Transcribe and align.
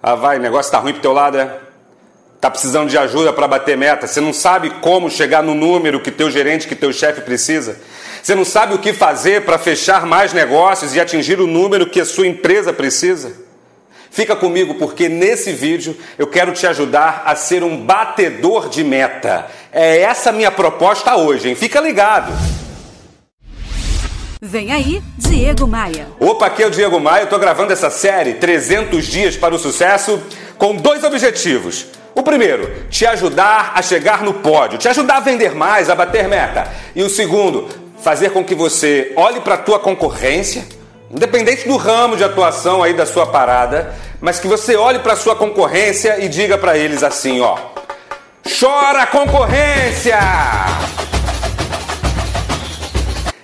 Ah, 0.00 0.14
vai, 0.14 0.38
o 0.38 0.40
negócio 0.40 0.70
tá 0.70 0.78
ruim 0.78 0.92
pro 0.92 1.02
teu 1.02 1.12
lado, 1.12 1.38
é? 1.38 1.58
Tá 2.40 2.48
precisando 2.48 2.88
de 2.88 2.96
ajuda 2.96 3.32
para 3.32 3.48
bater 3.48 3.76
meta. 3.76 4.06
Você 4.06 4.20
não 4.20 4.32
sabe 4.32 4.70
como 4.80 5.10
chegar 5.10 5.42
no 5.42 5.56
número 5.56 5.98
que 5.98 6.12
teu 6.12 6.30
gerente, 6.30 6.68
que 6.68 6.76
teu 6.76 6.92
chefe 6.92 7.22
precisa. 7.22 7.80
Você 8.22 8.32
não 8.32 8.44
sabe 8.44 8.74
o 8.74 8.78
que 8.78 8.92
fazer 8.92 9.44
para 9.44 9.58
fechar 9.58 10.06
mais 10.06 10.32
negócios 10.32 10.94
e 10.94 11.00
atingir 11.00 11.40
o 11.40 11.48
número 11.48 11.90
que 11.90 12.00
a 12.00 12.04
sua 12.04 12.28
empresa 12.28 12.72
precisa. 12.72 13.32
Fica 14.08 14.36
comigo 14.36 14.76
porque 14.76 15.08
nesse 15.08 15.52
vídeo 15.52 15.96
eu 16.16 16.28
quero 16.28 16.52
te 16.52 16.64
ajudar 16.64 17.24
a 17.26 17.34
ser 17.34 17.64
um 17.64 17.84
batedor 17.84 18.68
de 18.68 18.84
meta. 18.84 19.46
É 19.72 19.98
essa 20.02 20.30
minha 20.30 20.52
proposta 20.52 21.16
hoje, 21.16 21.48
hein? 21.48 21.56
Fica 21.56 21.80
ligado. 21.80 22.32
Vem 24.40 24.70
aí, 24.70 25.02
Diego 25.16 25.66
Maia. 25.66 26.06
Opa, 26.20 26.46
aqui 26.46 26.62
é 26.62 26.66
o 26.66 26.70
Diego 26.70 27.00
Maia. 27.00 27.22
Eu 27.22 27.28
tô 27.28 27.38
gravando 27.40 27.72
essa 27.72 27.90
série 27.90 28.34
300 28.34 29.04
dias 29.04 29.36
para 29.36 29.52
o 29.52 29.58
sucesso 29.58 30.22
com 30.56 30.76
dois 30.76 31.02
objetivos. 31.02 31.86
O 32.14 32.22
primeiro, 32.22 32.84
te 32.88 33.04
ajudar 33.04 33.72
a 33.74 33.82
chegar 33.82 34.22
no 34.22 34.34
pódio, 34.34 34.78
te 34.78 34.88
ajudar 34.88 35.16
a 35.16 35.20
vender 35.20 35.56
mais, 35.56 35.90
a 35.90 35.94
bater 35.94 36.28
meta. 36.28 36.68
E 36.94 37.02
o 37.02 37.10
segundo, 37.10 37.68
fazer 38.00 38.30
com 38.30 38.44
que 38.44 38.54
você 38.54 39.12
olhe 39.16 39.40
para 39.40 39.54
a 39.54 39.58
tua 39.58 39.80
concorrência, 39.80 40.64
independente 41.10 41.66
do 41.66 41.76
ramo 41.76 42.16
de 42.16 42.22
atuação 42.22 42.80
aí 42.80 42.94
da 42.94 43.06
sua 43.06 43.26
parada, 43.26 43.92
mas 44.20 44.38
que 44.38 44.46
você 44.46 44.76
olhe 44.76 45.00
para 45.00 45.14
a 45.14 45.16
sua 45.16 45.34
concorrência 45.34 46.24
e 46.24 46.28
diga 46.28 46.56
para 46.56 46.78
eles 46.78 47.02
assim, 47.02 47.40
ó: 47.40 47.56
Chora 48.60 49.04
concorrência! 49.06 50.18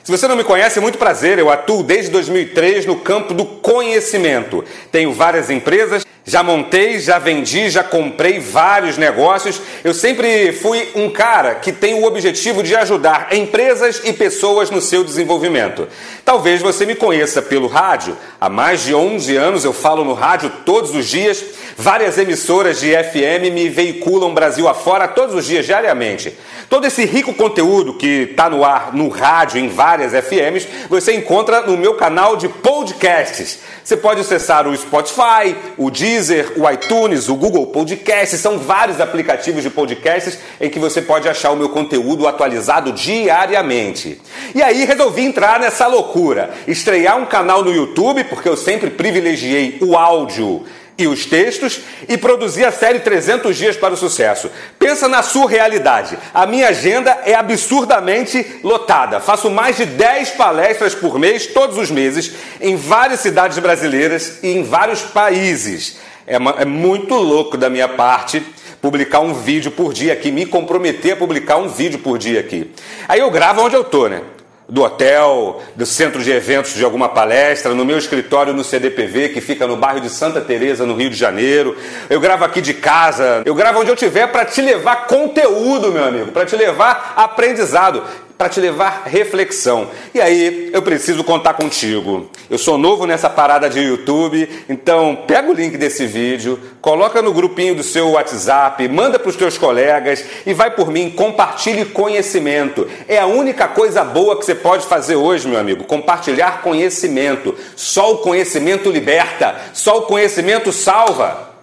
Se 0.04 0.12
você 0.12 0.28
não 0.28 0.36
me 0.36 0.44
conhece, 0.44 0.78
é 0.78 0.82
muito 0.82 0.98
prazer. 0.98 1.38
Eu 1.38 1.48
atuo 1.48 1.82
desde 1.82 2.10
2003 2.10 2.84
no 2.84 2.96
campo 2.96 3.32
do 3.32 3.46
conhecimento. 3.46 4.62
Tenho 4.92 5.14
várias 5.14 5.48
empresas, 5.48 6.04
já 6.26 6.42
montei, 6.42 6.98
já 6.98 7.18
vendi, 7.18 7.68
já 7.68 7.84
comprei 7.84 8.40
vários 8.40 8.96
negócios. 8.96 9.60
Eu 9.84 9.92
sempre 9.92 10.52
fui 10.52 10.88
um 10.94 11.10
cara 11.10 11.56
que 11.56 11.70
tem 11.70 11.94
o 11.94 12.04
objetivo 12.04 12.62
de 12.62 12.74
ajudar 12.74 13.28
empresas 13.34 14.00
e 14.04 14.12
pessoas 14.12 14.70
no 14.70 14.80
seu 14.80 15.04
desenvolvimento. 15.04 15.86
Talvez 16.24 16.62
você 16.62 16.86
me 16.86 16.94
conheça 16.94 17.42
pelo 17.42 17.66
rádio. 17.66 18.16
Há 18.40 18.48
mais 18.48 18.82
de 18.82 18.94
11 18.94 19.36
anos 19.36 19.64
eu 19.64 19.74
falo 19.74 20.02
no 20.02 20.14
rádio 20.14 20.50
todos 20.64 20.94
os 20.94 21.06
dias. 21.06 21.44
Várias 21.76 22.16
emissoras 22.16 22.80
de 22.80 22.92
FM 22.92 23.52
me 23.52 23.68
veiculam 23.68 24.32
Brasil 24.32 24.66
afora 24.66 25.08
todos 25.08 25.34
os 25.34 25.44
dias, 25.44 25.66
diariamente. 25.66 26.32
Todo 26.70 26.86
esse 26.86 27.04
rico 27.04 27.34
conteúdo 27.34 27.94
que 27.94 28.28
está 28.30 28.48
no 28.48 28.64
ar, 28.64 28.94
no 28.94 29.08
rádio, 29.08 29.58
em 29.58 29.68
várias 29.68 30.12
FMs, 30.12 30.66
você 30.88 31.14
encontra 31.14 31.62
no 31.62 31.76
meu 31.76 31.94
canal 31.94 32.36
de 32.36 32.48
podcasts. 32.48 33.58
Você 33.82 33.96
pode 33.96 34.20
acessar 34.20 34.66
o 34.66 34.76
Spotify, 34.76 35.54
o 35.76 35.90
Deezer, 35.90 36.13
o 36.56 36.70
iTunes, 36.70 37.28
o 37.28 37.34
Google 37.34 37.66
Podcasts. 37.66 38.40
São 38.40 38.58
vários 38.58 39.00
aplicativos 39.00 39.62
de 39.62 39.70
podcasts 39.70 40.38
em 40.60 40.70
que 40.70 40.78
você 40.78 41.02
pode 41.02 41.28
achar 41.28 41.50
o 41.50 41.56
meu 41.56 41.68
conteúdo 41.68 42.26
atualizado 42.26 42.92
diariamente. 42.92 44.20
E 44.54 44.62
aí 44.62 44.84
resolvi 44.84 45.22
entrar 45.22 45.58
nessa 45.60 45.86
loucura, 45.86 46.50
estrear 46.66 47.18
um 47.18 47.26
canal 47.26 47.64
no 47.64 47.72
YouTube, 47.72 48.24
porque 48.24 48.48
eu 48.48 48.56
sempre 48.56 48.90
privilegiei 48.90 49.78
o 49.80 49.96
áudio 49.96 50.64
e 50.96 51.06
os 51.06 51.26
textos 51.26 51.80
e 52.08 52.16
produzir 52.16 52.64
a 52.64 52.72
série 52.72 53.00
300 53.00 53.56
dias 53.56 53.76
para 53.76 53.94
o 53.94 53.96
sucesso. 53.96 54.50
Pensa 54.78 55.08
na 55.08 55.22
sua 55.22 55.48
realidade. 55.48 56.18
A 56.32 56.46
minha 56.46 56.68
agenda 56.68 57.18
é 57.24 57.34
absurdamente 57.34 58.60
lotada. 58.62 59.20
Faço 59.20 59.50
mais 59.50 59.76
de 59.76 59.86
10 59.86 60.30
palestras 60.30 60.94
por 60.94 61.18
mês, 61.18 61.46
todos 61.46 61.76
os 61.76 61.90
meses, 61.90 62.32
em 62.60 62.76
várias 62.76 63.20
cidades 63.20 63.58
brasileiras 63.58 64.38
e 64.42 64.48
em 64.48 64.62
vários 64.62 65.02
países. 65.02 65.96
É, 66.26 66.38
uma, 66.38 66.52
é 66.58 66.64
muito 66.64 67.14
louco 67.14 67.56
da 67.56 67.68
minha 67.68 67.88
parte 67.88 68.42
publicar 68.80 69.20
um 69.20 69.32
vídeo 69.32 69.70
por 69.70 69.94
dia 69.94 70.12
aqui, 70.12 70.30
me 70.30 70.44
comprometer 70.44 71.14
a 71.14 71.16
publicar 71.16 71.56
um 71.56 71.68
vídeo 71.68 71.98
por 71.98 72.18
dia 72.18 72.40
aqui. 72.40 72.70
Aí 73.08 73.20
eu 73.20 73.30
gravo 73.30 73.62
onde 73.62 73.74
eu 73.74 73.82
tô, 73.82 74.08
né? 74.08 74.20
Do 74.68 74.82
hotel, 74.82 75.62
do 75.76 75.84
centro 75.84 76.22
de 76.22 76.30
eventos 76.30 76.74
de 76.74 76.84
alguma 76.84 77.08
palestra, 77.08 77.74
no 77.74 77.84
meu 77.84 77.98
escritório 77.98 78.54
no 78.54 78.64
CDPV, 78.64 79.30
que 79.30 79.40
fica 79.40 79.66
no 79.66 79.76
bairro 79.76 80.00
de 80.00 80.08
Santa 80.08 80.40
Teresa, 80.40 80.86
no 80.86 80.94
Rio 80.94 81.10
de 81.10 81.16
Janeiro. 81.16 81.76
Eu 82.08 82.20
gravo 82.20 82.44
aqui 82.44 82.60
de 82.60 82.74
casa, 82.74 83.42
eu 83.44 83.54
gravo 83.54 83.80
onde 83.80 83.90
eu 83.90 83.96
tiver 83.96 84.26
para 84.28 84.44
te 84.44 84.62
levar 84.62 85.06
conteúdo, 85.06 85.92
meu 85.92 86.04
amigo, 86.04 86.32
para 86.32 86.46
te 86.46 86.56
levar 86.56 87.12
aprendizado 87.16 88.02
para 88.44 88.50
te 88.50 88.60
levar 88.60 89.04
reflexão. 89.06 89.88
E 90.12 90.20
aí, 90.20 90.68
eu 90.70 90.82
preciso 90.82 91.24
contar 91.24 91.54
contigo. 91.54 92.28
Eu 92.50 92.58
sou 92.58 92.76
novo 92.76 93.06
nessa 93.06 93.30
parada 93.30 93.70
de 93.70 93.80
YouTube, 93.80 94.46
então 94.68 95.24
pega 95.26 95.50
o 95.50 95.54
link 95.54 95.78
desse 95.78 96.04
vídeo, 96.04 96.60
coloca 96.78 97.22
no 97.22 97.32
grupinho 97.32 97.74
do 97.74 97.82
seu 97.82 98.10
WhatsApp, 98.10 98.86
manda 98.86 99.18
para 99.18 99.30
os 99.30 99.36
teus 99.36 99.56
colegas 99.56 100.22
e 100.44 100.52
vai 100.52 100.70
por 100.70 100.90
mim, 100.90 101.08
compartilhe 101.08 101.86
conhecimento. 101.86 102.86
É 103.08 103.18
a 103.18 103.24
única 103.24 103.66
coisa 103.66 104.04
boa 104.04 104.38
que 104.38 104.44
você 104.44 104.54
pode 104.54 104.84
fazer 104.84 105.16
hoje, 105.16 105.48
meu 105.48 105.58
amigo, 105.58 105.84
compartilhar 105.84 106.60
conhecimento. 106.60 107.54
Só 107.74 108.12
o 108.12 108.18
conhecimento 108.18 108.90
liberta, 108.90 109.58
só 109.72 110.00
o 110.00 110.02
conhecimento 110.02 110.70
salva. 110.70 111.53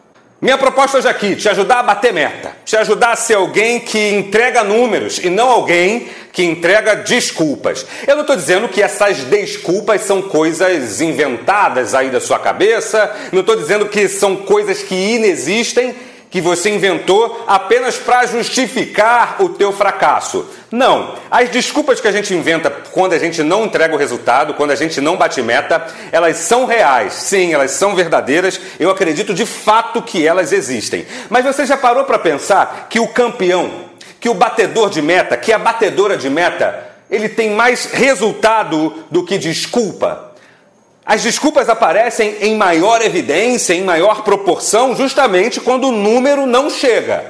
Minha 0.41 0.57
proposta 0.57 0.97
hoje 0.97 1.07
aqui, 1.07 1.35
te 1.35 1.47
ajudar 1.47 1.81
a 1.81 1.83
bater 1.83 2.11
meta, 2.11 2.57
te 2.65 2.75
ajudar 2.75 3.11
a 3.11 3.15
ser 3.15 3.35
alguém 3.35 3.79
que 3.79 4.09
entrega 4.09 4.63
números 4.63 5.19
e 5.19 5.29
não 5.29 5.47
alguém 5.47 6.07
que 6.33 6.43
entrega 6.43 6.95
desculpas. 6.95 7.85
Eu 8.07 8.15
não 8.15 8.21
estou 8.21 8.35
dizendo 8.35 8.67
que 8.67 8.81
essas 8.81 9.19
desculpas 9.25 10.01
são 10.01 10.19
coisas 10.19 10.99
inventadas 10.99 11.93
aí 11.93 12.09
da 12.09 12.19
sua 12.19 12.39
cabeça, 12.39 13.15
não 13.31 13.41
estou 13.41 13.55
dizendo 13.55 13.85
que 13.85 14.07
são 14.07 14.35
coisas 14.35 14.81
que 14.81 14.95
inexistem 14.95 15.93
que 16.31 16.39
você 16.39 16.69
inventou 16.69 17.43
apenas 17.45 17.97
para 17.97 18.25
justificar 18.25 19.35
o 19.39 19.49
teu 19.49 19.73
fracasso. 19.73 20.47
Não. 20.71 21.15
As 21.29 21.49
desculpas 21.49 21.99
que 21.99 22.07
a 22.07 22.11
gente 22.11 22.33
inventa 22.33 22.71
quando 22.71 23.11
a 23.11 23.19
gente 23.19 23.43
não 23.43 23.65
entrega 23.65 23.93
o 23.93 23.97
resultado, 23.97 24.53
quando 24.53 24.71
a 24.71 24.75
gente 24.75 25.01
não 25.01 25.17
bate 25.17 25.41
meta, 25.41 25.85
elas 26.09 26.37
são 26.37 26.65
reais. 26.65 27.13
Sim, 27.13 27.53
elas 27.53 27.71
são 27.71 27.93
verdadeiras. 27.93 28.59
Eu 28.79 28.89
acredito 28.89 29.33
de 29.33 29.45
fato 29.45 30.01
que 30.01 30.25
elas 30.25 30.53
existem. 30.53 31.05
Mas 31.29 31.43
você 31.43 31.65
já 31.65 31.75
parou 31.75 32.05
para 32.05 32.17
pensar 32.17 32.87
que 32.89 32.99
o 32.99 33.09
campeão, 33.09 33.69
que 34.17 34.29
o 34.29 34.33
batedor 34.33 34.89
de 34.89 35.01
meta, 35.01 35.35
que 35.35 35.51
a 35.51 35.59
batedora 35.59 36.15
de 36.15 36.29
meta, 36.29 36.87
ele 37.09 37.27
tem 37.27 37.49
mais 37.49 37.87
resultado 37.87 39.03
do 39.11 39.25
que 39.25 39.37
desculpa? 39.37 40.30
As 41.05 41.23
desculpas 41.23 41.67
aparecem 41.67 42.37
em 42.41 42.55
maior 42.55 43.01
evidência, 43.01 43.73
em 43.73 43.83
maior 43.83 44.23
proporção, 44.23 44.95
justamente 44.95 45.59
quando 45.59 45.87
o 45.87 45.91
número 45.91 46.45
não 46.45 46.69
chega. 46.69 47.25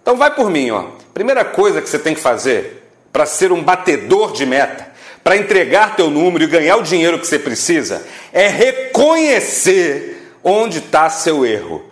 Então 0.00 0.16
vai 0.16 0.34
por 0.34 0.50
mim, 0.50 0.70
ó. 0.70 0.84
Primeira 1.12 1.44
coisa 1.44 1.82
que 1.82 1.88
você 1.88 1.98
tem 1.98 2.14
que 2.14 2.20
fazer 2.20 2.88
para 3.12 3.26
ser 3.26 3.52
um 3.52 3.62
batedor 3.62 4.32
de 4.32 4.46
meta, 4.46 4.88
para 5.22 5.36
entregar 5.36 5.96
teu 5.96 6.10
número 6.10 6.44
e 6.44 6.46
ganhar 6.46 6.76
o 6.76 6.82
dinheiro 6.82 7.18
que 7.18 7.26
você 7.26 7.38
precisa, 7.38 8.04
é 8.32 8.48
reconhecer 8.48 10.32
onde 10.42 10.78
está 10.78 11.10
seu 11.10 11.44
erro 11.44 11.91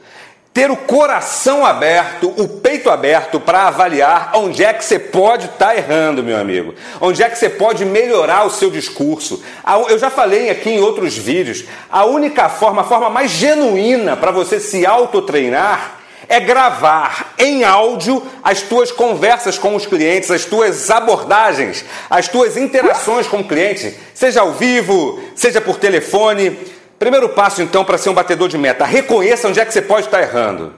ter 0.53 0.71
o 0.71 0.77
coração 0.77 1.65
aberto, 1.65 2.35
o 2.37 2.49
peito 2.49 2.91
aberto 2.91 3.39
para 3.39 3.69
avaliar 3.69 4.33
onde 4.35 4.65
é 4.65 4.73
que 4.73 4.85
você 4.85 4.99
pode 4.99 5.47
estar 5.47 5.69
tá 5.69 5.77
errando, 5.77 6.25
meu 6.25 6.37
amigo. 6.37 6.75
Onde 7.01 7.23
é 7.23 7.29
que 7.29 7.39
você 7.39 7.49
pode 7.49 7.85
melhorar 7.85 8.45
o 8.45 8.51
seu 8.51 8.71
discurso. 8.71 9.43
Eu 9.89 9.99
já 9.99 10.11
falei 10.11 10.51
aqui 10.51 10.71
em 10.71 10.81
outros 10.81 11.17
vídeos, 11.17 11.65
a 11.89 12.05
única 12.05 12.49
forma, 12.49 12.83
a 12.83 12.85
forma 12.85 13.09
mais 13.09 13.31
genuína 13.31 14.17
para 14.17 14.33
você 14.33 14.59
se 14.59 14.85
autotreinar 14.85 16.01
é 16.29 16.39
gravar 16.39 17.35
em 17.39 17.65
áudio 17.65 18.23
as 18.43 18.63
tuas 18.63 18.93
conversas 18.93 19.59
com 19.59 19.75
os 19.75 19.87
clientes, 19.87 20.31
as 20.31 20.45
tuas 20.45 20.91
abordagens, 20.91 21.85
as 22.09 22.29
tuas 22.29 22.57
interações 22.57 23.27
com 23.27 23.39
o 23.39 23.49
cliente, 23.49 23.97
seja 24.15 24.41
ao 24.41 24.53
vivo, 24.53 25.21
seja 25.35 25.61
por 25.61 25.77
telefone 25.77 26.57
Primeiro 27.01 27.31
passo, 27.31 27.63
então, 27.63 27.83
para 27.83 27.97
ser 27.97 28.11
um 28.11 28.15
batedor 28.15 28.47
de 28.47 28.59
meta: 28.59 28.85
reconheça 28.85 29.49
onde 29.49 29.59
é 29.59 29.65
que 29.65 29.73
você 29.73 29.81
pode 29.81 30.07
estar 30.07 30.21
errando. 30.21 30.75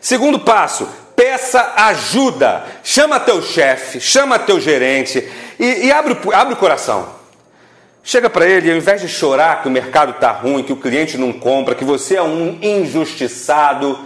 Segundo 0.00 0.40
passo, 0.40 0.88
peça 1.14 1.74
ajuda. 1.76 2.64
Chama 2.82 3.20
teu 3.20 3.40
chefe, 3.40 4.00
chama 4.00 4.40
teu 4.40 4.60
gerente 4.60 5.24
e, 5.60 5.86
e 5.86 5.92
abre, 5.92 6.18
abre 6.34 6.54
o 6.54 6.56
coração. 6.56 7.08
Chega 8.02 8.28
para 8.28 8.44
ele, 8.44 8.72
ao 8.72 8.76
invés 8.76 9.00
de 9.00 9.06
chorar 9.06 9.62
que 9.62 9.68
o 9.68 9.70
mercado 9.70 10.10
está 10.10 10.32
ruim, 10.32 10.64
que 10.64 10.72
o 10.72 10.76
cliente 10.76 11.16
não 11.16 11.32
compra, 11.32 11.76
que 11.76 11.84
você 11.84 12.16
é 12.16 12.22
um 12.22 12.58
injustiçado, 12.60 13.96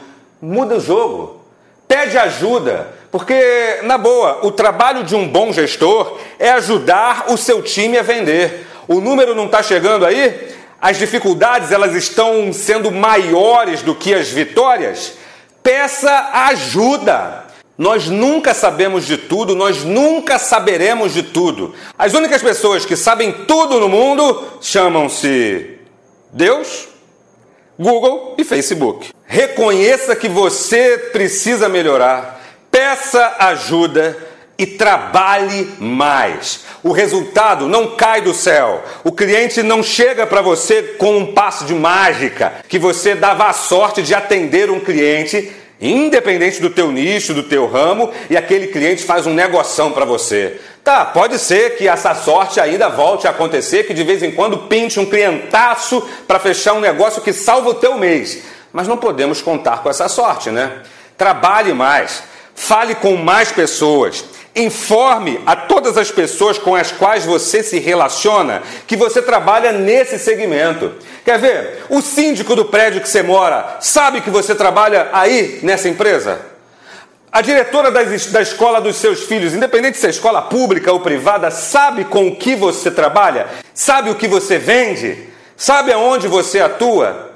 muda 0.42 0.76
o 0.76 0.80
jogo. 0.80 1.42
Pede 1.88 2.18
ajuda, 2.18 2.92
porque, 3.10 3.78
na 3.84 3.96
boa, 3.96 4.40
o 4.42 4.50
trabalho 4.50 5.02
de 5.02 5.16
um 5.16 5.26
bom 5.26 5.50
gestor 5.54 6.18
é 6.38 6.50
ajudar 6.50 7.24
o 7.28 7.38
seu 7.38 7.62
time 7.62 7.96
a 7.96 8.02
vender. 8.02 8.66
O 8.86 9.00
número 9.00 9.34
não 9.34 9.46
está 9.46 9.62
chegando 9.62 10.04
aí? 10.04 10.54
As 10.80 10.98
dificuldades 10.98 11.72
elas 11.72 11.94
estão 11.94 12.52
sendo 12.52 12.90
maiores 12.90 13.82
do 13.82 13.94
que 13.94 14.14
as 14.14 14.28
vitórias, 14.28 15.14
peça 15.62 16.30
ajuda. 16.32 17.44
Nós 17.78 18.06
nunca 18.06 18.54
sabemos 18.54 19.06
de 19.06 19.18
tudo, 19.18 19.54
nós 19.54 19.84
nunca 19.84 20.38
saberemos 20.38 21.12
de 21.12 21.22
tudo. 21.22 21.74
As 21.98 22.14
únicas 22.14 22.42
pessoas 22.42 22.86
que 22.86 22.96
sabem 22.96 23.32
tudo 23.46 23.78
no 23.78 23.88
mundo 23.88 24.46
chamam-se 24.62 25.78
Deus, 26.32 26.88
Google 27.78 28.34
e 28.38 28.44
Facebook. 28.44 29.10
Reconheça 29.26 30.16
que 30.16 30.28
você 30.28 30.96
precisa 31.12 31.68
melhorar, 31.68 32.40
peça 32.70 33.36
ajuda 33.38 34.16
e 34.58 34.66
trabalhe 34.66 35.70
mais. 35.78 36.64
O 36.82 36.92
resultado 36.92 37.68
não 37.68 37.96
cai 37.96 38.20
do 38.20 38.32
céu. 38.32 38.82
O 39.04 39.12
cliente 39.12 39.62
não 39.62 39.82
chega 39.82 40.26
para 40.26 40.40
você 40.40 40.82
com 40.98 41.18
um 41.18 41.32
passo 41.32 41.64
de 41.64 41.74
mágica 41.74 42.54
que 42.68 42.78
você 42.78 43.14
dava 43.14 43.46
a 43.46 43.52
sorte 43.52 44.02
de 44.02 44.14
atender 44.14 44.70
um 44.70 44.80
cliente 44.80 45.52
independente 45.80 46.60
do 46.60 46.70
teu 46.70 46.90
nicho, 46.90 47.34
do 47.34 47.42
teu 47.42 47.66
ramo, 47.66 48.10
e 48.30 48.36
aquele 48.36 48.68
cliente 48.68 49.02
faz 49.02 49.26
um 49.26 49.34
negoção 49.34 49.92
para 49.92 50.04
você. 50.04 50.58
Tá, 50.82 51.04
pode 51.04 51.38
ser 51.38 51.76
que 51.76 51.88
essa 51.88 52.14
sorte 52.14 52.60
ainda 52.60 52.88
volte 52.88 53.26
a 53.26 53.30
acontecer, 53.30 53.84
que 53.84 53.92
de 53.92 54.04
vez 54.04 54.22
em 54.22 54.30
quando 54.30 54.68
pinte 54.68 55.00
um 55.00 55.04
clientaço 55.04 56.00
para 56.26 56.38
fechar 56.38 56.74
um 56.74 56.80
negócio 56.80 57.20
que 57.20 57.32
salva 57.32 57.70
o 57.70 57.74
teu 57.74 57.98
mês. 57.98 58.42
Mas 58.72 58.86
não 58.88 58.96
podemos 58.96 59.42
contar 59.42 59.82
com 59.82 59.90
essa 59.90 60.08
sorte, 60.08 60.50
né? 60.50 60.82
Trabalhe 61.18 61.72
mais, 61.72 62.22
fale 62.54 62.94
com 62.94 63.16
mais 63.16 63.50
pessoas, 63.50 64.24
Informe 64.58 65.38
a 65.44 65.54
todas 65.54 65.98
as 65.98 66.10
pessoas 66.10 66.58
com 66.58 66.74
as 66.74 66.90
quais 66.90 67.26
você 67.26 67.62
se 67.62 67.78
relaciona 67.78 68.62
que 68.86 68.96
você 68.96 69.20
trabalha 69.20 69.70
nesse 69.70 70.18
segmento. 70.18 70.94
Quer 71.26 71.38
ver? 71.38 71.84
O 71.90 72.00
síndico 72.00 72.56
do 72.56 72.64
prédio 72.64 73.02
que 73.02 73.08
você 73.08 73.22
mora 73.22 73.76
sabe 73.80 74.22
que 74.22 74.30
você 74.30 74.54
trabalha 74.54 75.10
aí 75.12 75.60
nessa 75.62 75.90
empresa? 75.90 76.40
A 77.30 77.42
diretora 77.42 77.90
da 77.90 78.40
escola 78.40 78.80
dos 78.80 78.96
seus 78.96 79.24
filhos, 79.24 79.52
independente 79.52 79.98
se 79.98 80.06
é 80.06 80.10
escola 80.10 80.40
pública 80.40 80.90
ou 80.90 81.00
privada, 81.00 81.50
sabe 81.50 82.06
com 82.06 82.28
o 82.28 82.36
que 82.36 82.56
você 82.56 82.90
trabalha? 82.90 83.48
Sabe 83.74 84.08
o 84.08 84.14
que 84.14 84.26
você 84.26 84.56
vende? 84.56 85.28
Sabe 85.54 85.92
aonde 85.92 86.28
você 86.28 86.60
atua? 86.60 87.32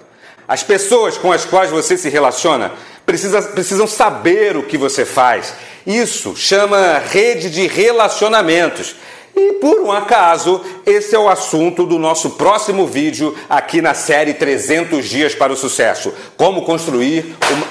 As 0.49 0.63
pessoas 0.63 1.19
com 1.19 1.31
as 1.31 1.45
quais 1.45 1.71
você 1.71 1.99
se 1.99 2.09
relaciona 2.09 2.73
precisa, 3.05 3.43
precisam 3.43 3.87
saber 3.87 4.57
o 4.57 4.63
que 4.63 4.79
você 4.79 5.05
faz. 5.05 5.53
Isso 5.87 6.37
chama 6.37 6.99
rede 6.99 7.51
de 7.51 7.67
relacionamentos. 7.67 8.97
E 9.35 9.55
por 9.55 9.81
um 9.81 9.93
acaso, 9.93 10.61
esse 10.85 11.15
é 11.15 11.19
o 11.19 11.29
assunto 11.29 11.87
do 11.87 11.99
nosso 11.99 12.31
próximo 12.31 12.87
vídeo 12.87 13.37
aqui 13.49 13.81
na 13.81 13.95
série 13.95 14.35
300 14.35 15.09
Dias 15.09 15.35
para 15.35 15.53
o 15.53 15.57
Sucesso. 15.57 16.13
Como 16.37 16.63
construir 16.63 17.37
uma. 17.51 17.67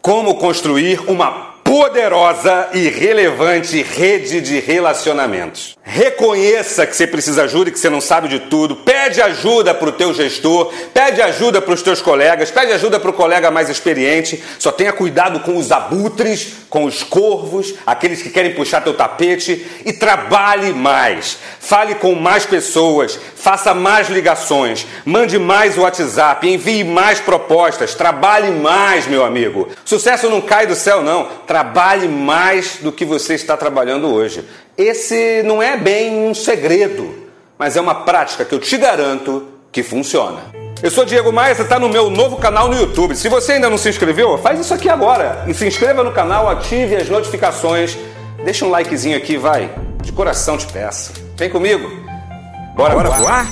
Como 0.00 0.34
construir 0.34 1.00
uma 1.08 1.52
poderosa 1.62 2.70
e 2.74 2.88
relevante 2.88 3.82
rede 3.82 4.40
de 4.40 4.58
relacionamentos. 4.58 5.78
Reconheça 5.84 6.86
que 6.86 6.94
você 6.94 7.08
precisa 7.08 7.42
ajuda 7.42 7.68
e 7.68 7.72
que 7.72 7.78
você 7.78 7.90
não 7.90 8.00
sabe 8.00 8.28
de 8.28 8.38
tudo. 8.38 8.76
Pede 8.76 9.20
ajuda 9.20 9.74
para 9.74 9.88
o 9.88 9.92
teu 9.92 10.14
gestor, 10.14 10.72
pede 10.94 11.20
ajuda 11.20 11.60
para 11.60 11.74
os 11.74 11.82
teus 11.82 12.00
colegas, 12.00 12.52
pede 12.52 12.72
ajuda 12.72 13.00
para 13.00 13.10
o 13.10 13.14
colega 13.14 13.50
mais 13.50 13.68
experiente. 13.68 14.42
Só 14.60 14.70
tenha 14.70 14.92
cuidado 14.92 15.40
com 15.40 15.56
os 15.56 15.72
abutres, 15.72 16.54
com 16.70 16.84
os 16.84 17.02
corvos, 17.02 17.74
aqueles 17.84 18.22
que 18.22 18.30
querem 18.30 18.54
puxar 18.54 18.80
teu 18.80 18.94
tapete 18.94 19.66
e 19.84 19.92
trabalhe 19.92 20.72
mais. 20.72 21.36
Fale 21.58 21.96
com 21.96 22.14
mais 22.14 22.46
pessoas, 22.46 23.18
faça 23.34 23.74
mais 23.74 24.08
ligações, 24.08 24.86
mande 25.04 25.36
mais 25.36 25.76
WhatsApp, 25.76 26.48
envie 26.48 26.84
mais 26.84 27.20
propostas, 27.20 27.94
trabalhe 27.94 28.52
mais, 28.52 29.08
meu 29.08 29.24
amigo. 29.24 29.68
Sucesso 29.84 30.30
não 30.30 30.40
cai 30.40 30.64
do 30.66 30.76
céu 30.76 31.02
não. 31.02 31.28
Trabalhe 31.44 32.06
mais 32.06 32.76
do 32.80 32.92
que 32.92 33.04
você 33.04 33.34
está 33.34 33.56
trabalhando 33.56 34.06
hoje. 34.06 34.44
Esse 34.76 35.42
não 35.44 35.62
é 35.62 35.76
bem 35.76 36.26
um 36.26 36.34
segredo, 36.34 37.14
mas 37.58 37.76
é 37.76 37.80
uma 37.80 37.94
prática 37.94 38.44
que 38.44 38.54
eu 38.54 38.58
te 38.58 38.76
garanto 38.78 39.46
que 39.70 39.82
funciona. 39.82 40.40
Eu 40.82 40.90
sou 40.90 41.04
Diego 41.04 41.32
Maia, 41.32 41.54
você 41.54 41.62
está 41.62 41.78
no 41.78 41.88
meu 41.88 42.10
novo 42.10 42.36
canal 42.36 42.68
no 42.68 42.74
YouTube. 42.74 43.14
Se 43.14 43.28
você 43.28 43.52
ainda 43.52 43.70
não 43.70 43.78
se 43.78 43.88
inscreveu, 43.88 44.36
faz 44.38 44.58
isso 44.58 44.74
aqui 44.74 44.88
agora. 44.88 45.44
E 45.46 45.54
se 45.54 45.66
inscreva 45.66 46.02
no 46.02 46.10
canal, 46.10 46.48
ative 46.48 46.96
as 46.96 47.08
notificações. 47.08 47.96
Deixa 48.44 48.64
um 48.64 48.70
likezinho 48.70 49.16
aqui, 49.16 49.36
vai. 49.36 49.70
De 50.02 50.10
coração 50.10 50.56
te 50.56 50.66
peço. 50.66 51.12
Vem 51.36 51.48
comigo. 51.50 51.88
Bora, 52.74 52.94
Bora 52.94 53.10
voar? 53.10 53.20
voar? 53.20 53.46